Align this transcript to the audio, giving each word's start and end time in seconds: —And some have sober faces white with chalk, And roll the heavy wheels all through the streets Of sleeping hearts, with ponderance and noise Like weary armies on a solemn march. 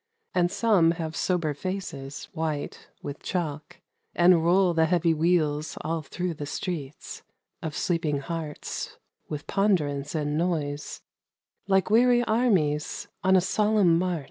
—And 0.33 0.49
some 0.51 0.91
have 0.97 1.15
sober 1.15 1.53
faces 1.53 2.27
white 2.33 2.87
with 3.03 3.21
chalk, 3.21 3.81
And 4.15 4.43
roll 4.43 4.73
the 4.73 4.87
heavy 4.87 5.13
wheels 5.13 5.77
all 5.81 6.01
through 6.01 6.33
the 6.33 6.47
streets 6.47 7.21
Of 7.61 7.75
sleeping 7.77 8.17
hearts, 8.17 8.97
with 9.29 9.45
ponderance 9.45 10.15
and 10.15 10.39
noise 10.39 11.01
Like 11.67 11.91
weary 11.91 12.23
armies 12.23 13.09
on 13.23 13.35
a 13.35 13.41
solemn 13.41 13.99
march. 13.99 14.19